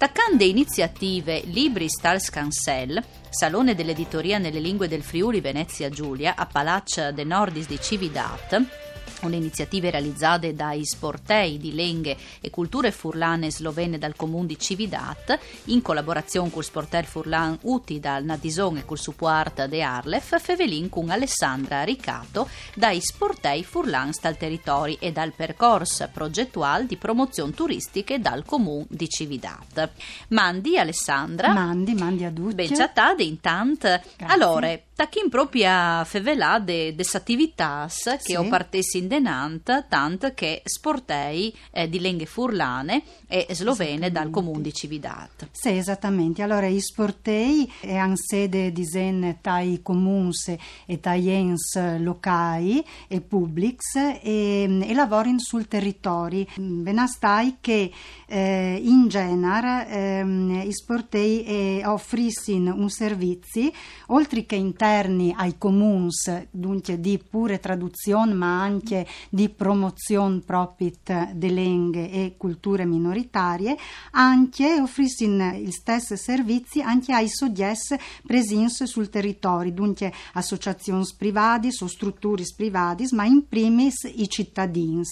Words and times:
Taccande 0.00 0.44
iniziative 0.44 1.42
Libri 1.44 1.86
Stars 1.90 2.30
Cancel, 2.30 3.04
Salone 3.28 3.74
dell'editoria 3.74 4.38
nelle 4.38 4.58
lingue 4.58 4.88
del 4.88 5.02
Friuli 5.02 5.42
Venezia 5.42 5.90
Giulia 5.90 6.36
a 6.36 6.46
Palaccia 6.46 7.10
de 7.10 7.22
Nordis 7.22 7.66
di 7.66 7.78
Cividat, 7.78 8.89
un'iniziativa 9.22 9.90
realizzata 9.90 10.50
dai 10.52 10.84
sportei 10.84 11.58
di 11.58 11.74
Lenghe 11.74 12.16
e 12.40 12.50
culture 12.50 12.90
furlane 12.90 13.50
slovene 13.50 13.98
dal 13.98 14.16
comune 14.16 14.46
di 14.46 14.58
Cividat, 14.58 15.38
in 15.66 15.82
collaborazione 15.82 16.50
col 16.50 16.64
sportel 16.64 17.04
furlan 17.04 17.58
uti 17.62 18.00
dal 18.00 18.24
Nadison 18.24 18.78
e 18.78 18.84
col 18.84 18.98
supporto 18.98 19.66
de 19.66 19.82
Arlef, 19.82 20.40
fevelin 20.40 20.88
con 20.88 21.10
Alessandra 21.10 21.82
Ricato 21.84 22.48
dai 22.74 23.00
sportei 23.00 23.64
furlan 23.64 24.10
dal 24.20 24.36
territorio 24.36 24.96
e 25.00 25.12
dal 25.12 25.32
percorso 25.32 26.08
progettuale 26.12 26.86
di 26.86 26.96
promozione 26.96 27.52
turistiche 27.52 28.18
dal 28.20 28.44
comune 28.44 28.86
di 28.88 29.08
Cividat. 29.08 29.90
Mandi 30.28 30.78
Alessandra. 30.78 31.52
Mandi, 31.52 31.94
mandi 31.94 32.24
a 32.24 32.30
tutti. 32.30 32.54
Ben 32.54 32.74
chattade 32.74 33.22
intanto. 33.22 33.88
Allora, 34.26 34.78
tachin 34.94 35.28
proprio 35.28 36.04
fevelà 36.04 36.58
de, 36.58 36.94
des 36.94 37.14
attività 37.14 37.88
che 37.90 38.18
Sì. 38.20 38.34
ho 38.34 38.46
partessi 38.48 38.98
in 38.98 39.08
denant, 39.10 39.86
tant 39.88 40.34
che 40.34 40.62
sportei 40.64 41.52
eh, 41.72 41.88
di 41.88 41.98
lenghe 41.98 42.26
furlane 42.26 43.02
e 43.26 43.48
slovene 43.50 44.12
dal 44.12 44.30
comune 44.30 44.62
di 44.62 44.72
Cividat. 44.72 45.48
Sì, 45.50 45.70
esattamente. 45.70 46.42
Allora, 46.42 46.66
i 46.66 46.80
sportei 46.80 47.70
hanno 47.88 48.14
sede 48.14 48.70
di 48.70 48.86
Zen 48.86 49.38
tai 49.40 49.80
comuns 49.82 50.54
e 50.86 51.00
tai 51.00 51.28
ens 51.28 51.98
locali 51.98 52.84
e 53.08 53.20
publics 53.20 53.96
e, 53.96 54.78
e 54.80 54.94
lavorano 54.94 55.40
sul 55.40 55.66
territorio. 55.66 56.46
Benastai 56.56 57.56
che 57.60 57.90
eh, 58.26 58.80
in 58.80 59.08
genere 59.08 59.88
ehm, 59.88 60.62
i 60.64 60.72
sportei 60.72 61.44
eh, 61.44 61.82
offriscono 61.84 62.74
un 62.74 62.88
servizio, 62.88 63.70
oltre 64.08 64.46
che 64.46 64.54
interni 64.54 65.34
ai 65.36 65.56
comuns, 65.58 66.46
dunque 66.50 67.00
di 67.00 67.18
pure 67.18 67.58
traduzione, 67.58 68.32
ma 68.34 68.60
anche 68.62 68.99
di 69.28 69.48
promozione 69.48 70.40
propit 70.40 71.32
delle 71.32 71.62
lingue 71.62 72.10
e 72.10 72.34
culture 72.36 72.84
minoritarie, 72.84 73.76
anche 74.12 74.80
offriscono 74.80 75.56
il 75.56 75.72
stesso 75.72 76.16
servizi 76.16 76.80
anche 76.80 77.12
ai 77.12 77.28
soggetti 77.28 77.96
presenti 78.26 78.86
sul 78.86 79.08
territorio, 79.10 79.72
dunque 79.72 80.12
associazioni 80.32 81.04
private 81.16 81.68
strutture 81.70 82.42
private, 82.56 83.06
ma 83.12 83.24
in 83.24 83.46
primis 83.46 84.10
i 84.14 84.28
cittadini 84.28 85.04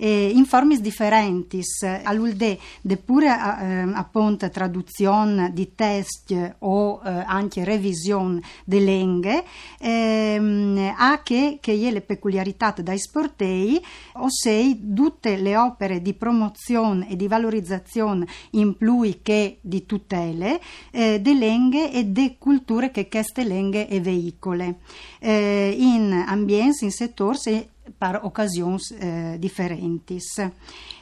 eh, 0.00 0.30
in 0.34 0.46
forme 0.46 0.80
differenti, 0.80 1.60
all'ULDE 2.04 2.58
de 2.80 2.96
pure 2.96 3.26
eh, 3.26 3.90
appunto 3.92 4.48
traduzione 4.48 5.52
di 5.52 5.74
test 5.74 6.54
o 6.60 7.02
eh, 7.04 7.10
anche 7.26 7.64
revisione 7.64 8.40
delle 8.64 8.96
lingue, 8.96 9.44
ehm, 9.78 10.94
ha 10.96 11.20
che, 11.22 11.58
che 11.60 11.72
è 11.72 11.90
le 11.90 12.00
peculiarità 12.00 12.74
dai 12.82 12.98
sportei, 12.98 13.82
ossia 14.14 14.76
tutte 14.94 15.36
le 15.36 15.56
opere 15.56 16.00
di 16.00 16.14
promozione 16.14 17.10
e 17.10 17.16
di 17.16 17.28
valorizzazione 17.28 18.26
in 18.50 18.76
plui 18.76 19.20
che 19.22 19.58
di 19.60 19.84
tutele 19.86 20.60
eh, 20.90 21.20
delle 21.20 21.48
lingue 21.48 21.92
e 21.92 22.04
de 22.04 22.36
culture 22.38 22.90
che 22.90 23.08
queste 23.08 23.44
lingue 23.44 23.88
e 23.88 24.00
veicole. 24.00 24.78
Eh, 25.18 25.74
in 25.78 26.24
ambienti, 26.26 26.84
in 26.84 26.90
settori 26.90 27.68
per 27.96 28.20
occasioni 28.22 28.78
eh, 28.98 29.36
differenti 29.38 30.18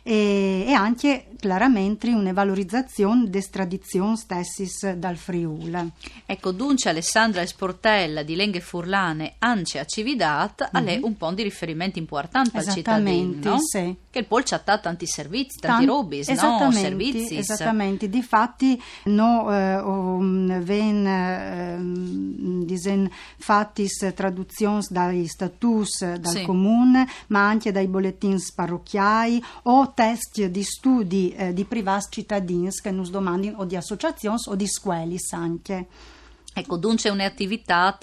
e, 0.09 0.65
e 0.67 0.73
anche 0.73 1.27
chiaramente 1.39 2.09
una 2.09 2.33
valorizzazione 2.33 3.29
delle 3.29 3.45
tradizioni 3.51 4.17
stesse 4.17 4.99
dal 4.99 5.17
Friuli. 5.17 5.93
Ecco, 6.25 6.51
dunque 6.51 6.89
Alessandra 6.91 7.43
Esportella 7.43 8.23
di 8.23 8.35
Lenghe 8.35 8.61
Furlane, 8.61 9.35
Ance 9.39 9.79
a 9.79 9.85
Cividat, 9.85 10.71
a 10.73 10.81
lei 10.81 10.99
un 11.03 11.17
po' 11.17 11.31
di 11.33 11.43
riferimento 11.43 11.99
importante 11.99 12.57
al 12.59 12.65
cittadino. 12.69 13.09
Esattamente, 13.11 13.49
no? 13.51 13.59
sì. 13.61 13.97
Che 14.11 14.19
il 14.21 14.25
Pol 14.25 14.43
ci 14.45 14.55
ha 14.55 14.63
dato 14.65 14.81
tanti 14.83 15.07
servizi, 15.07 15.59
tanti 15.61 15.85
Tan- 15.85 15.95
robis, 15.95 16.27
no? 16.29 16.33
esattamente, 16.33 16.81
Servizi. 16.81 17.37
Esattamente, 17.37 18.09
difatti 18.09 18.83
no, 19.05 19.53
eh, 19.53 19.77
mh, 19.83 20.63
ven 20.63 21.07
ehm, 21.07 22.65
disen 22.65 23.11
fattis 23.37 24.13
traduzioni 24.15 24.83
dai 24.89 25.27
status 25.27 26.03
eh, 26.03 26.19
dal 26.19 26.33
Sì. 26.33 26.43
comune, 26.43 27.07
ma 27.29 27.47
anche 27.47 27.71
dai 27.73 27.87
bollettini 27.87 28.37
parrocchiai 28.55 29.43
o 29.65 29.93
test 29.99 30.45
di 30.45 30.63
studi 30.63 31.35
eh, 31.35 31.53
di 31.53 31.65
privati 31.65 32.07
cittadini 32.23 32.71
che 32.71 32.93
nos 32.93 33.11
domandino 33.11 33.59
o 33.59 33.65
di 33.65 33.75
associazioni 33.75 34.39
o 34.47 34.55
di 34.55 34.69
scuole 34.69 35.17
anche. 35.33 35.87
Ecco, 36.55 36.77
dunque 36.77 37.11
un'attività 37.11 37.99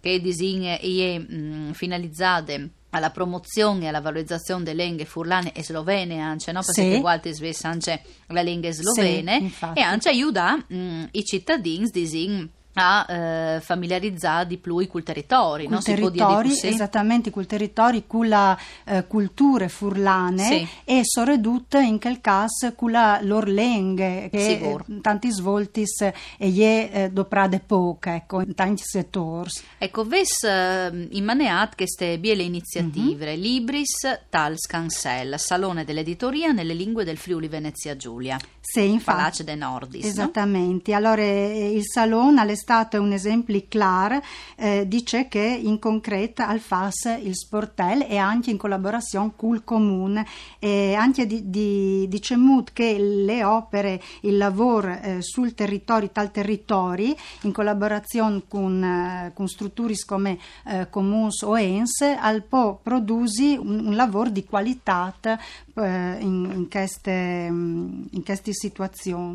che 0.00 0.20
disigna 0.20 0.78
e 0.78 1.16
è 1.16 1.18
mh, 1.18 1.72
finalizzata 1.72 2.54
alla 2.90 3.10
promozione 3.10 3.84
e 3.84 3.88
alla 3.88 4.00
valorizzazione 4.00 4.62
delle 4.62 4.84
lingue 4.84 5.04
furlane 5.04 5.52
e 5.52 5.64
slovene 5.64 6.20
anche, 6.20 6.52
no? 6.52 6.60
Perché 6.64 6.94
Sì. 6.94 7.00
volte 7.00 7.32
svessa 7.32 7.68
anche 7.68 8.00
le 8.28 8.42
lingue 8.44 8.72
slovene 8.72 9.50
Sì, 9.50 9.64
e 9.74 9.80
anche 9.80 10.08
aiuta 10.08 10.54
mh, 10.54 11.08
i 11.10 11.24
cittadini 11.24 11.88
disign 11.90 12.44
a 12.74 13.04
eh, 13.08 13.60
familiarizzare 13.60 14.46
di 14.46 14.56
più 14.56 14.86
col 14.86 15.02
territorio, 15.02 15.68
no? 15.68 15.74
Col 15.76 15.82
Si 15.82 15.94
dire 15.94 16.06
territori, 16.10 16.48
così? 16.50 16.66
esattamente, 16.68 17.30
col 17.30 17.46
territorio, 17.46 18.02
con 18.06 18.28
la 18.28 18.56
eh, 18.84 19.06
culture 19.06 19.68
furlane 19.68 20.42
Sì. 20.44 20.68
e 20.84 21.00
soprattutto 21.04 21.78
in 21.78 21.98
quel 21.98 22.20
caso 22.20 22.72
con 22.76 22.92
la 22.92 23.18
loro 23.22 23.50
lingue 23.50 24.28
che 24.30 24.38
Sicuro. 24.40 24.84
eh, 24.88 25.00
tanti 25.00 25.30
svolti 25.32 25.82
e 25.98 26.12
è 26.38 26.90
eh, 26.92 27.10
doprade 27.10 27.60
poche, 27.60 28.14
ecco, 28.14 28.40
in 28.40 28.54
tanti 28.54 28.82
settori. 28.84 29.50
Ecco, 29.78 30.04
ves 30.04 30.44
eh, 30.44 31.08
in 31.10 31.24
maneat 31.24 31.74
queste 31.74 32.18
biele 32.18 32.42
iniziative, 32.44 33.34
Mhm. 33.34 33.40
Libris 33.40 34.20
Tals 34.28 34.66
Cancel, 34.66 35.34
Salone 35.38 35.84
dell'editoria 35.84 36.52
nelle 36.52 36.74
lingue 36.74 37.04
del 37.04 37.18
Friuli 37.18 37.48
Venezia 37.48 37.96
Giulia, 37.96 38.38
Sì, 38.60 38.88
infatti. 38.90 39.16
Palace 39.18 39.44
de 39.44 39.54
Nordis, 39.56 40.04
no? 40.04 40.08
Esattamente, 40.10 40.92
allora 40.94 41.20
eh, 41.22 41.72
il 41.74 41.82
Salone 41.84 42.40
è 42.40 42.44
stato 42.60 43.00
un 43.00 43.12
esempio 43.12 43.60
chiaro, 43.68 44.20
eh, 44.56 44.86
dice 44.86 45.28
che 45.28 45.40
in 45.40 45.78
concreto 45.78 46.42
al 46.42 46.60
FAS 46.60 47.18
il 47.22 47.34
sportel 47.34 48.06
e 48.08 48.16
anche 48.18 48.50
in 48.50 48.58
collaborazione 48.58 49.32
col 49.34 49.64
comune, 49.64 50.26
e 50.58 50.94
anche 50.94 51.26
di, 51.26 51.48
di, 51.48 52.06
dice 52.08 52.36
Mut 52.36 52.72
che 52.72 52.98
le 52.98 53.42
opere, 53.42 54.00
il 54.22 54.36
lavoro 54.36 54.98
eh, 55.00 55.22
sul 55.22 55.54
territorio, 55.54 56.10
tal 56.10 56.30
territori, 56.30 57.16
in 57.42 57.52
collaborazione 57.52 58.42
con, 58.46 58.82
eh, 58.82 59.32
con 59.34 59.48
strutture 59.48 59.94
come 60.04 60.38
eh, 60.66 60.88
Comuns 60.90 61.42
o 61.42 61.58
ENS, 61.58 62.02
al 62.20 62.42
po' 62.42 62.78
produsi 62.82 63.56
un, 63.60 63.86
un 63.86 63.94
lavoro 63.96 64.30
di 64.30 64.44
qualità 64.44 65.14
in, 65.84 66.66
queste, 66.70 67.48
mm, 67.50 68.02
in 68.10 68.24
queste 68.24 68.52
situazioni. 68.52 69.34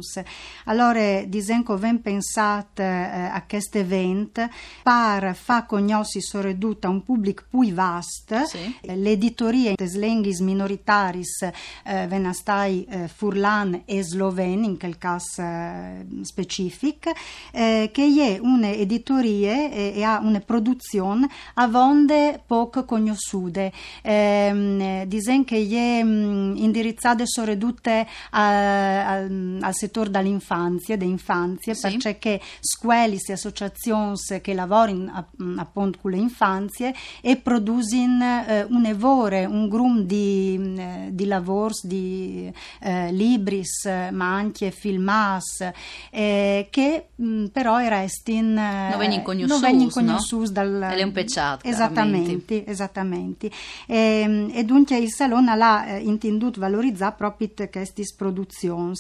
Allora, 0.66 1.24
disenco 1.24 1.78
ben 1.78 2.02
pensato 2.02 2.82
eh, 2.82 2.86
a 2.86 3.44
questo 3.48 3.78
evento 3.78 4.48
per 4.84 5.36
far 5.36 5.66
conoscere 5.66 6.24
soprattutto 6.24 6.88
a 6.88 6.90
un 6.90 7.04
pubblico 7.04 7.44
più 7.50 7.74
vasto 7.74 8.46
Sì. 8.46 8.76
eh, 8.82 8.96
l'editoria 8.96 9.74
des 9.76 9.96
lenghis 9.96 10.40
minoritaris 10.40 11.50
eh, 11.84 12.08
venastai 12.08 12.86
eh, 12.90 13.08
furlan 13.08 13.84
e 13.86 14.04
sloveni, 14.04 14.66
in 14.66 14.78
quel 14.78 14.98
caso 14.98 15.42
eh, 15.42 16.06
specifico, 16.22 17.12
eh, 17.52 17.90
che 17.92 18.04
è 18.04 18.40
un'editoria 18.40 19.70
e, 19.72 19.94
e 19.96 20.04
ha 20.04 20.20
una 20.22 20.40
produzione 20.40 21.28
a 21.56 21.68
vonde 21.68 22.42
poco 22.46 22.86
conosciute. 22.86 23.72
Ehm, 24.02 25.04
disen 25.06 25.44
che 25.46 25.58
è 25.58 26.04
mm, 26.04 26.35
indirizzate 26.56 27.24
soprattutto 27.26 27.90
al, 28.32 29.58
al 29.62 29.74
settore 29.74 30.10
dell'infanzia, 30.10 30.98
dell'infanzia, 30.98 31.74
Sì. 31.74 31.98
perché 31.98 32.40
scuole 32.60 33.18
e 33.26 33.34
associazioni 33.34 34.14
che 34.42 34.54
lavorano 34.54 35.12
app- 35.14 35.40
appunto 35.58 36.00
con 36.02 36.12
le 36.12 36.18
infanzie 36.18 36.94
e 37.22 37.38
producono 37.38 38.46
eh, 38.48 38.66
un 38.70 38.86
evore, 38.86 39.46
un 39.46 39.68
grum 39.68 40.02
di, 40.02 40.76
eh, 40.78 41.10
di 41.12 41.26
lavori, 41.26 41.74
di 41.84 42.52
eh, 42.82 43.12
libris, 43.12 43.86
eh, 43.86 44.10
ma 44.12 44.34
anche 44.34 44.72
filmas, 44.72 45.68
eh, 46.12 46.68
che 46.70 47.08
mh, 47.16 47.46
però 47.48 47.78
restano 47.78 48.62
Non 48.96 49.60
vengono 49.60 49.90
conosciuti, 49.90 50.46
no? 50.46 50.52
dal... 50.52 50.82
È 50.96 51.04
un 51.04 51.12
peccato, 51.12 51.68
Esattamente, 51.68 52.66
esattamente. 52.66 53.50
E, 53.88 54.50
e 54.54 54.64
dunque 54.64 54.98
il 54.98 55.12
Salone 55.12 55.52
ha 55.52 55.86
eh, 55.88 56.00
intenduto 56.16 56.60
valorizzare 56.60 57.16
proprio 57.16 57.52
queste 57.72 58.04
produzioni 58.16 58.94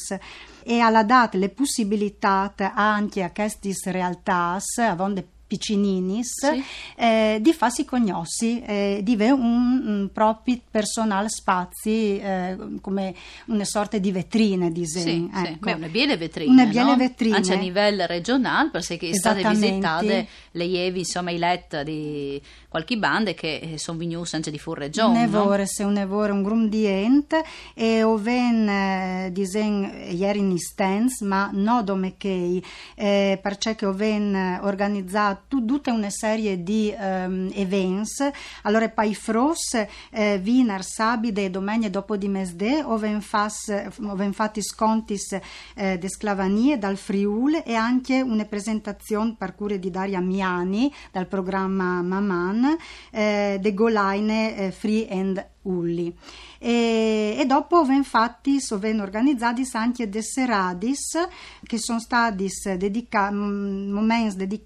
e 0.64 0.80
ha 0.80 1.04
dato 1.04 1.38
le 1.38 1.50
possibilità 1.50 2.54
anche 2.74 3.24
a 3.24 3.32
queste 3.32 3.74
realtà, 3.86 4.58
avendo 4.78 5.24
piccininis, 5.48 6.32
Sì. 6.46 6.64
eh, 6.96 7.38
di 7.42 7.54
farsi 7.54 7.86
conosci, 7.86 8.62
eh, 8.62 9.00
di 9.04 9.14
avere 9.14 9.32
un, 9.32 9.84
un 9.86 10.10
proprio 10.12 10.60
personale 10.70 11.30
spazio 11.30 11.92
eh, 11.92 12.58
come 12.82 13.14
una 13.48 13.64
sorta 13.66 13.98
di 13.98 14.12
vetrine, 14.12 14.72
di 14.72 14.86
Sì, 14.86 15.00
zen, 15.02 15.30
sì. 15.34 15.46
ecco. 15.48 15.58
Beh, 15.66 15.74
una 15.74 15.88
biele 15.88 16.18
vetrine, 16.18 16.52
Una 16.52 16.66
biele 16.66 16.90
no? 16.92 16.96
vetrine. 16.98 17.36
Anche 17.36 17.54
a 17.54 17.58
livello 17.58 18.06
regionale, 18.06 18.70
perché 18.72 19.14
state 19.14 19.48
visitate 19.48 20.28
le 20.52 20.64
Ievi, 20.66 21.00
insomma, 21.00 21.32
i 21.32 21.38
let 21.38 21.84
di 21.84 22.42
qualche 22.68 22.98
bande 22.98 23.34
che 23.34 23.58
eh, 23.58 23.78
sono 23.78 23.98
venuti 23.98 24.36
anche 24.36 24.52
di 24.52 24.58
fuori 24.60 24.82
regione, 24.82 25.24
Un 25.24 25.30
no? 25.32 25.40
evore, 25.42 25.66
se 25.68 25.84
un 25.84 25.98
evore, 25.98 26.32
un 26.32 26.44
grum 26.44 26.68
di 26.68 26.86
ent 26.86 27.36
e 27.74 28.04
o 28.04 28.18
ven 28.18 28.68
eh, 28.68 29.30
disen 29.32 30.08
ieri 30.10 30.40
in 30.40 30.58
stands, 30.58 31.22
ma 31.22 31.50
no 31.54 31.84
domechei, 31.84 32.64
eh, 32.96 33.40
perché 33.42 33.76
che 33.76 33.86
o 33.86 33.94
ven 33.94 34.34
eh, 34.36 34.60
organizzato 34.62 35.44
tu- 35.48 35.66
tutta 35.66 35.92
una 35.92 36.10
serie 36.10 36.64
di 36.64 36.94
ehm, 36.98 37.52
events, 37.54 38.30
allora 38.64 38.90
poi 38.90 39.14
fros 39.16 39.74
eh, 40.12 40.40
vinar 40.42 40.84
sabide 40.84 41.50
domegne 41.50 41.90
dopo 41.90 42.18
di 42.18 42.28
mesde 42.28 42.84
o 42.84 42.98
ven 42.98 43.22
fas 43.22 43.68
o 44.02 44.16
ven 44.16 44.34
fatti 44.34 44.62
scontis 44.62 45.38
eh, 45.76 45.98
de 45.98 46.10
sclavanie 46.10 46.78
dal 46.78 46.98
Friul 46.98 47.62
e 47.66 47.74
anche 47.76 48.22
una 48.22 48.46
presentazione 48.46 49.36
per 49.38 49.56
cure 49.56 49.80
di 49.80 49.90
Daria 49.90 50.20
Miani 50.20 50.94
dal 51.12 51.28
programma 51.28 52.02
Maman 52.02 52.78
eh, 53.12 53.58
de 53.60 53.74
Golaine 53.74 54.58
eh, 54.58 54.72
Free 54.72 55.08
and 55.10 55.54
Ulli. 55.66 56.14
E, 56.58 57.36
e 57.38 57.46
dopo 57.46 57.84
ven 57.86 58.04
fatti, 58.04 58.60
so 58.60 58.80
ven 58.80 59.00
organizzati 59.00 59.68
anche 59.74 60.10
de 60.10 60.22
seradis 60.24 61.18
che 61.64 61.78
sono 61.78 62.00
stati 62.00 62.48
dedica- 62.78 63.30
m- 63.30 63.90
momenti 63.92 64.36
dedicati 64.38 64.64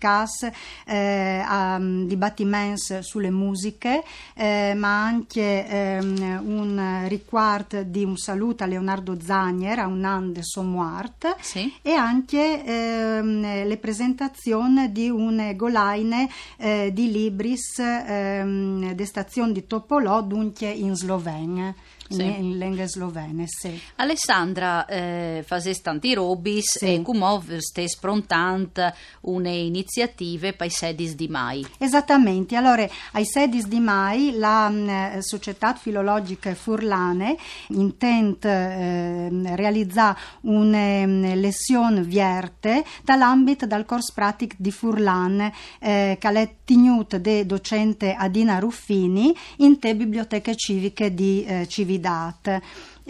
eh, 0.86 1.44
a 1.46 1.78
mm, 1.80 2.08
dibattimenti 2.08 2.98
sulle 3.02 3.30
musiche, 3.32 4.04
eh, 4.36 4.74
ma 4.78 5.04
anche 5.04 5.68
ehm, 5.68 6.42
un 6.46 7.06
riguardo 7.08 7.84
di 7.84 8.04
un 8.04 8.18
saluto 8.18 8.64
a 8.64 8.68
Leonardo 8.68 9.18
Zagner, 9.20 9.80
a 9.80 9.88
un 9.88 10.04
anno 10.04 10.32
de 10.32 10.44
suo 10.44 10.62
muart, 10.64 11.36
Sì. 11.42 11.74
e 11.82 11.92
anche 11.94 12.64
ehm, 12.64 13.66
le 13.68 13.78
presentazioni 13.78 14.92
di 14.92 15.10
un 15.10 15.54
golaine 15.56 16.30
eh, 16.58 16.92
di 16.94 17.12
libris 17.12 17.80
ehm, 17.80 18.94
de 18.94 19.06
stazione 19.06 19.52
di 19.54 19.66
Topolò 19.68 20.22
dunque 20.22 20.68
in 20.70 20.89
in 20.90 20.98
Slovenija 20.98 21.74
Sì. 22.10 22.24
in, 22.24 22.44
in 22.44 22.58
lingue 22.58 22.88
slovene 22.88 23.46
sì. 23.48 23.80
Alessandra 23.98 24.86
eh, 24.86 25.44
fase 25.46 25.74
tanti 25.82 26.14
robis 26.14 26.78
Sì. 26.78 26.96
e 26.96 27.02
come 27.02 27.40
stai 27.60 27.88
sprontant 27.88 28.94
une 29.22 29.52
iniziative 29.52 30.54
per 30.54 30.68
i 30.68 30.70
sedis 30.72 31.14
di 31.16 31.28
mai. 31.28 31.66
Esattamente, 31.78 32.56
allora 32.56 32.88
ai 33.12 33.26
16 33.26 33.68
di 33.68 33.80
mai 33.80 34.32
la 34.38 34.70
mh, 34.70 35.20
Società 35.20 35.74
Filologica 35.76 36.54
Furlane 36.56 37.38
intende 37.68 38.50
eh, 38.50 39.56
realizzare 39.56 40.18
una 40.42 41.06
mh, 41.06 41.36
lezione 41.40 42.02
vierte 42.02 42.84
dall'ambito 43.04 43.66
del 43.66 43.86
corso 43.86 44.12
pratico 44.16 44.56
di 44.58 44.72
Furlan 44.72 45.52
eh, 45.80 46.18
che 46.20 46.30
è 46.30 46.56
tenuto 46.66 47.18
da 47.20 47.44
docente 47.44 48.14
Adina 48.14 48.60
Ruffini 48.60 49.36
in 49.58 49.80
te 49.80 49.96
biblioteche 49.96 50.56
civiche 50.56 51.14
di 51.14 51.44
eh, 51.46 51.68
Cividat. 52.00 52.62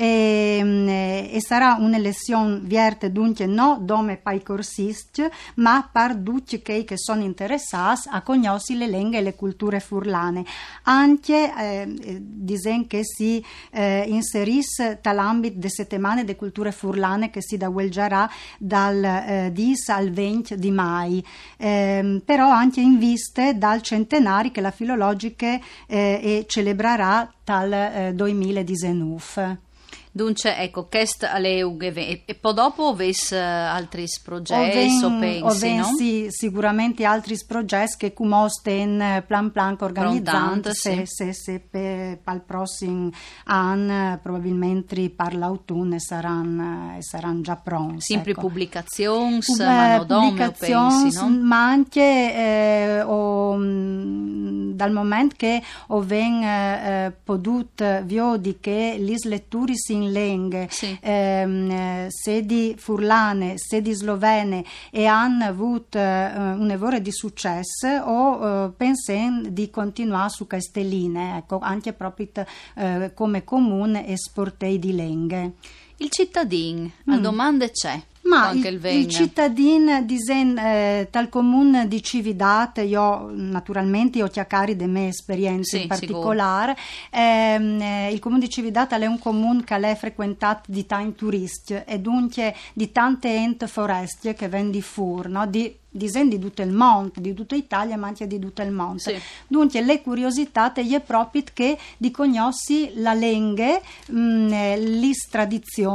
E, 0.02 0.64
mh, 0.64 0.88
e 0.88 1.38
sarà 1.46 1.76
una 1.78 1.98
lezione 1.98 2.62
vierte 2.64 3.12
dunque 3.12 3.46
non 3.46 3.86
dome 3.86 4.16
pai 4.16 4.42
corsisti 4.42 5.24
ma 5.56 5.90
per 5.92 6.16
tutti 6.16 6.62
quelli 6.62 6.86
che 6.86 6.98
sono 6.98 7.22
interessati 7.22 8.08
a 8.10 8.22
conoscere 8.22 8.80
le 8.80 8.88
lingue 8.88 9.18
e 9.18 9.22
le 9.22 9.36
culture 9.36 9.82
furlane. 9.82 10.46
Anche 10.84 11.54
eh, 11.54 12.18
dicono 12.22 12.86
che 12.88 13.02
si 13.04 13.44
eh, 13.72 14.06
inserisce 14.08 15.00
nell'ambito 15.04 15.58
delle 15.58 15.70
settimane 15.70 16.24
delle 16.24 16.38
culture 16.38 16.72
furlane 16.72 17.30
che 17.30 17.42
si 17.42 17.58
da 17.58 17.68
Guelgiarà 17.68 18.30
dal 18.58 19.04
eh, 19.04 19.50
10 19.52 19.92
al 19.92 20.12
20 20.12 20.56
di 20.58 20.72
mai. 20.72 21.22
Ehm, 21.58 22.22
però 22.24 22.50
anche 22.50 22.80
in 22.80 22.98
viste 22.98 23.58
dal 23.58 23.82
centenario 23.82 24.52
che 24.52 24.62
la 24.62 24.72
filologica 24.72 25.60
eh, 25.88 26.46
celebrerà 26.48 27.30
dal 27.44 27.74
eh, 27.74 28.14
2019 28.14 29.68
Dunque, 30.12 30.58
ecco, 30.58 30.88
quest 30.88 31.24
alle 31.24 31.62
ughe 31.62 32.26
e, 32.26 32.36
poi 32.36 32.54
dopo 32.56 32.96
ves 32.96 33.32
eh, 33.32 33.38
altri 33.38 34.06
progetti 34.24 35.04
o 35.04 35.20
pensi, 35.20 35.44
oven 35.44 35.78
no? 35.78 35.96
sì, 35.96 36.28
sicuramente 36.30 37.06
altri 37.06 37.38
progetti 37.46 37.96
che 37.98 38.14
come 38.14 38.50
sten 38.50 39.24
plan 39.28 39.52
plan 39.52 39.78
organizzando 39.80 40.74
se, 40.74 41.04
se, 41.06 41.34
se 41.34 41.60
per 41.60 42.20
il 42.26 42.42
prossimo 42.46 43.12
anno 43.46 44.20
probabilmente 44.22 45.10
per 45.12 45.36
l'autunno 45.36 46.00
saranno, 46.00 46.96
eh, 46.98 47.04
saranno 47.04 47.42
già 47.42 47.56
pronti 47.56 48.02
Sempre 48.02 48.32
ecco. 48.32 48.42
pubblicazioni, 48.42 49.40
Pub- 49.46 49.60
o 49.62 50.06
pubblicazioni, 50.06 51.02
pensi, 51.04 51.20
no? 51.20 51.30
ma 51.30 51.66
anche 51.66 52.02
eh, 52.02 53.02
o, 53.04 53.56
mh, 53.56 54.74
dal 54.74 54.92
momento 54.92 55.36
che 55.38 55.62
ho 55.88 56.02
ven 56.02 56.42
eh, 56.44 57.14
potuto 57.24 57.86
vedi 58.04 58.58
che 58.60 58.96
le 58.98 59.16
letture 59.24 59.74
in 59.90 60.09
lingue 60.12 60.68
Sì. 60.70 60.98
ehm, 61.02 61.72
eh, 61.72 62.08
sedi 62.10 62.76
furlane, 62.78 63.54
sedi 63.58 63.94
slovene 63.94 64.64
e 64.92 65.06
hanno 65.06 65.46
avuto 65.46 65.98
eh, 65.98 66.28
un 66.54 66.70
evore 66.72 67.02
di 67.02 67.12
successo 67.12 67.88
o 67.88 68.66
eh, 68.66 68.72
pensano 68.76 69.44
di 69.50 69.70
continuare 69.70 70.30
su 70.30 70.46
Castelline, 70.48 71.38
ecco, 71.38 71.60
anche 71.60 71.94
proprio 71.94 72.28
eh, 72.76 73.12
come 73.14 73.44
comune 73.44 74.08
esportei 74.08 74.80
di 74.80 74.94
lingue. 74.94 75.54
Il 75.98 76.10
cittadino, 76.10 76.90
la 77.06 77.18
Mm. 77.18 77.22
domanda 77.22 77.68
c'è. 77.70 78.02
Ma 78.22 78.52
il, 78.52 78.66
il 78.66 78.86
il 78.86 79.08
cittadino 79.08 80.02
disen, 80.04 80.58
eh, 80.58 81.08
tal 81.10 81.30
comune 81.30 81.88
di 81.88 82.04
Cividat, 82.04 82.84
io 82.86 83.30
naturalmente 83.32 84.22
ho 84.22 84.28
chiacchieri 84.28 84.76
delle 84.76 84.92
mie 84.92 85.08
esperienze 85.08 85.78
Sì, 85.78 85.82
in 85.84 85.88
particolare, 85.88 86.76
ehm, 87.10 87.82
eh, 87.82 88.12
il 88.12 88.20
comune 88.20 88.42
di 88.42 88.50
Cividat 88.50 88.94
è 88.94 89.06
un 89.06 89.20
comune 89.20 89.64
che 89.64 89.76
è 89.76 89.96
frequentato 89.96 90.72
di 90.72 90.86
tanti 90.86 91.16
turisti 91.16 91.82
e 91.86 92.00
dunque 92.00 92.56
di 92.74 92.92
tante 92.92 93.34
ente 93.34 93.68
foreste 93.68 94.34
che 94.34 94.48
vengono 94.48 94.72
di 94.72 94.82
fuori, 94.82 95.32
no? 95.32 95.48
di, 95.48 95.79
disen 95.90 96.30
di 96.30 96.40
tutto 96.40 96.62
il 96.62 96.72
mondo, 96.72 97.14
di 97.16 97.34
tutta 97.34 97.56
Italia 97.56 97.98
ma 97.98 98.08
anche 98.08 98.28
di 98.28 98.40
tutto 98.40 98.62
il 98.62 98.72
mondo. 98.72 99.00
Sì. 99.00 99.20
Dunque 99.48 99.82
le 99.82 100.02
curiosità 100.02 100.72
è 100.74 101.00
proprio 101.00 101.44
che 101.54 101.78
di 101.98 102.12
conosci 102.12 102.92
la 102.96 103.14
mh, 103.14 104.54
eh, 104.54 104.80
le 104.80 105.12
tradizioni 105.30 105.88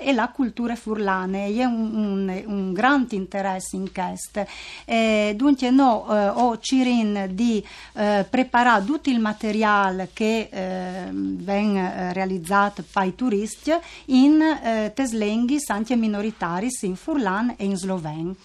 e 0.00 0.12
la 0.12 0.28
cultura 0.28 0.76
furlane. 0.76 1.46
È 1.46 1.64
un, 1.64 1.94
un, 1.94 2.42
un 2.46 2.72
grande 2.72 3.16
interesse 3.16 3.76
in 3.76 3.92
questo. 3.92 4.46
Eh, 4.84 5.34
dunque 5.36 5.70
no, 5.70 6.06
eh, 6.08 6.28
ho 6.28 6.58
cirin 6.58 7.30
di 7.32 7.64
eh, 7.94 8.26
preparare 8.28 8.84
tutto 8.84 9.10
il 9.10 9.20
materiale 9.20 10.10
che 10.12 10.48
eh, 10.50 11.08
viene 11.12 12.12
realizzato 12.12 12.84
dai 12.92 13.14
turisti 13.14 13.72
in 14.06 14.40
eh, 14.40 14.92
teslenghi 14.94 15.58
anche 15.66 15.96
minoritari 15.96 16.68
in 16.82 16.96
furlan 16.96 17.54
e 17.56 17.64
in 17.64 17.76
sloven. 17.76 18.36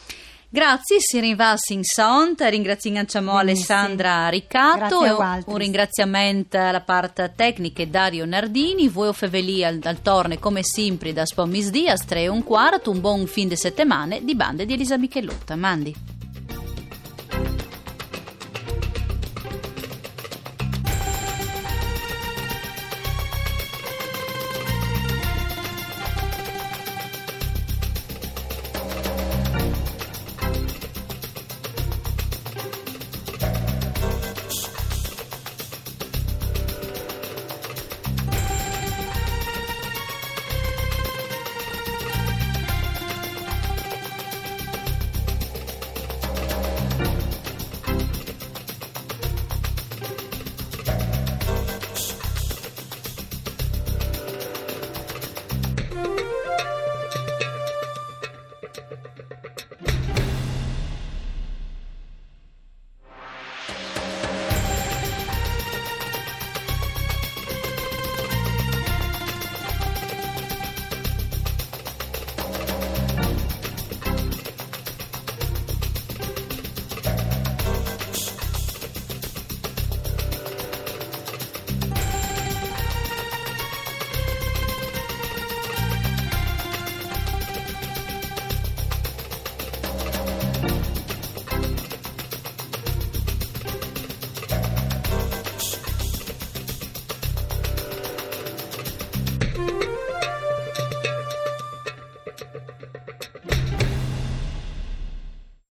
Grazie, 0.56 1.02
si 1.02 1.20
rinvas 1.20 1.68
in 1.72 1.84
sont, 1.84 2.40
ringraziamo 2.40 3.02
Benissimo. 3.02 3.34
Alessandra 3.34 4.30
Riccato 4.30 5.04
e 5.04 5.12
un 5.48 5.58
ringraziamento 5.58 6.58
alla 6.58 6.80
parte 6.80 7.34
tecnica 7.36 7.84
di 7.84 7.90
Dario 7.90 8.26
Nardini, 8.26 8.88
voi 8.88 9.14
Feveli 9.14 9.66
al, 9.66 9.82
al 9.84 10.02
torne 10.02 10.40
come 10.40 10.64
sempre 10.64 11.12
da 11.12 11.26
Spommis 11.26 11.72
Dias, 11.72 12.06
3 12.06 12.22
e 12.22 12.28
un 12.30 12.46
quarto, 12.46 12.90
un 12.90 13.02
buon 13.02 13.28
fin 13.28 13.50
di 13.50 13.58
settimana 13.58 14.18
di 14.18 14.34
bande 14.34 14.66
di 14.66 14.76
Elisa 14.76 14.98
Michellotta. 14.98 15.58
Mandi. 15.58 16.15